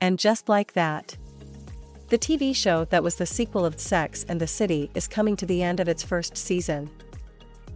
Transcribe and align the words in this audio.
and 0.00 0.18
Just 0.18 0.48
Like 0.48 0.72
That. 0.74 1.16
The 2.08 2.18
TV 2.18 2.54
show 2.54 2.84
that 2.86 3.02
was 3.02 3.16
the 3.16 3.26
sequel 3.26 3.64
of 3.64 3.80
Sex 3.80 4.24
and 4.28 4.40
the 4.40 4.46
City 4.46 4.90
is 4.94 5.08
coming 5.08 5.36
to 5.36 5.46
the 5.46 5.62
end 5.62 5.80
of 5.80 5.88
its 5.88 6.02
first 6.02 6.36
season. 6.36 6.90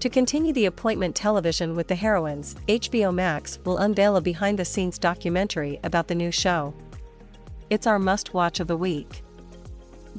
To 0.00 0.08
continue 0.08 0.52
the 0.52 0.66
appointment 0.66 1.14
television 1.14 1.74
with 1.74 1.88
the 1.88 1.94
heroines, 1.94 2.54
HBO 2.68 3.14
Max 3.14 3.58
will 3.64 3.78
unveil 3.78 4.16
a 4.16 4.20
behind 4.20 4.58
the 4.58 4.64
scenes 4.64 4.98
documentary 4.98 5.80
about 5.84 6.08
the 6.08 6.14
new 6.14 6.30
show. 6.30 6.74
It's 7.70 7.86
our 7.86 7.98
must 7.98 8.34
watch 8.34 8.60
of 8.60 8.66
the 8.66 8.76
week. 8.76 9.22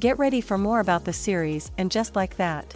Get 0.00 0.18
ready 0.18 0.40
for 0.40 0.58
more 0.58 0.80
about 0.80 1.04
the 1.04 1.12
series 1.12 1.70
and 1.78 1.90
just 1.90 2.16
like 2.16 2.36
that. 2.36 2.74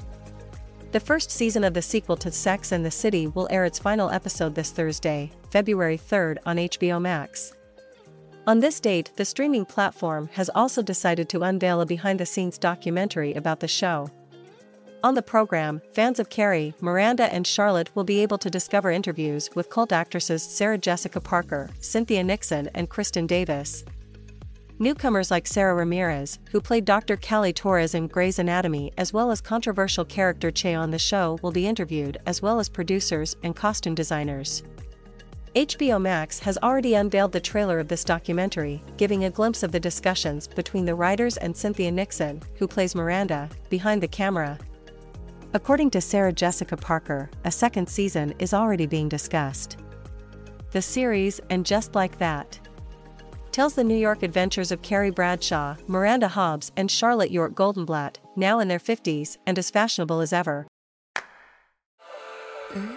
The 0.93 1.01
first 1.01 1.31
season 1.31 1.65
of 1.65 1.75
the 1.75 1.83
sequel 1.83 2.17
to 2.19 2.31
Sex 2.31 2.73
and 2.73 2.85
the 2.85 2.91
City 2.91 3.27
will 3.27 3.49
air 3.51 3.65
its 3.65 3.79
final 3.79 4.11
episode 4.11 4.55
this 4.55 4.71
Thursday, 4.71 5.33
February 5.51 5.99
3rd 5.99 6.39
on 6.47 6.57
HBO 6.57 7.01
Max. 7.01 7.53
On 8.49 8.61
this 8.61 8.81
date, 8.81 9.13
the 9.17 9.27
streaming 9.27 9.67
platform 9.67 10.31
has 10.33 10.49
also 10.55 10.81
decided 10.81 11.29
to 11.29 11.43
unveil 11.43 11.83
a 11.83 11.87
behind 11.87 12.19
the 12.19 12.25
scenes 12.25 12.57
documentary 12.57 13.35
about 13.35 13.61
the 13.61 13.69
show. 13.69 14.11
On 15.05 15.15
the 15.15 15.21
program, 15.21 15.83
fans 15.93 16.19
of 16.19 16.31
Carrie, 16.31 16.73
Miranda, 16.81 17.31
and 17.31 17.47
Charlotte 17.47 17.95
will 17.95 18.05
be 18.05 18.23
able 18.23 18.39
to 18.39 18.49
discover 18.49 18.91
interviews 18.91 19.51
with 19.55 19.69
cult 19.69 19.93
actresses 19.93 20.43
Sarah 20.43 20.79
Jessica 20.79 21.21
Parker, 21.21 21.69
Cynthia 21.81 22.25
Nixon, 22.25 22.71
and 22.75 22.89
Kristin 22.89 23.27
Davis. 23.27 23.85
Newcomers 24.79 25.31
like 25.31 25.47
Sara 25.47 25.75
Ramirez, 25.75 26.39
who 26.51 26.63
played 26.63 26.87
Dr. 26.87 27.19
Callie 27.19 27.53
Torres 27.53 27.95
in 27.95 28.07
Grey's 28.07 28.39
Anatomy, 28.39 28.95
as 28.97 29.13
well 29.13 29.31
as 29.31 29.43
controversial 29.43 30.07
character 30.07 30.51
Che 30.51 30.73
on 30.73 30.91
the 30.91 30.99
show, 30.99 31.39
will 31.43 31.53
be 31.53 31.67
interviewed, 31.67 32.17
as 32.25 32.41
well 32.41 32.59
as 32.59 32.71
producers 32.71 33.37
and 33.43 33.55
costume 33.55 33.95
designers. 33.95 34.63
HBO 35.59 36.01
Max 36.01 36.39
has 36.39 36.57
already 36.59 36.95
unveiled 36.95 37.33
the 37.33 37.41
trailer 37.41 37.81
of 37.81 37.89
this 37.89 38.05
documentary, 38.05 38.81
giving 38.97 39.25
a 39.25 39.31
glimpse 39.31 39.65
of 39.65 39.73
the 39.73 39.81
discussions 39.81 40.47
between 40.47 40.85
the 40.85 40.95
writers 40.95 41.37
and 41.37 41.57
Cynthia 41.57 41.91
Nixon, 41.91 42.41
who 42.59 42.69
plays 42.69 42.95
Miranda, 42.95 43.51
behind 43.69 44.01
the 44.01 44.07
camera. 44.07 44.57
According 45.55 45.91
to 45.91 46.01
Sarah 46.01 46.33
Jessica 46.33 46.77
Parker, 46.77 47.29
a 47.45 47.51
second 47.51 47.89
season 47.89 48.35
is 48.39 48.55
already 48.55 48.87
being 48.87 49.09
discussed. 49.09 49.79
The 50.71 50.81
series, 50.81 51.41
and 51.51 51.67
just 51.67 51.97
like 51.97 52.19
that, 52.19 52.61
tells 53.51 53.75
the 53.75 53.83
New 53.83 53.97
York 53.97 54.23
adventures 54.23 54.71
of 54.71 54.83
Carrie 54.83 55.11
Bradshaw, 55.11 55.75
Miranda 55.89 56.29
Hobbs, 56.29 56.71
and 56.77 56.89
Charlotte 56.89 57.33
York 57.33 57.55
Goldenblatt, 57.55 58.19
now 58.37 58.61
in 58.61 58.69
their 58.69 58.79
50s 58.79 59.39
and 59.45 59.59
as 59.59 59.71
fashionable 59.71 60.21
as 60.21 60.33
ever. 60.33 60.69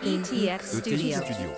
ETX 0.03 0.61
Studio. 0.61 1.57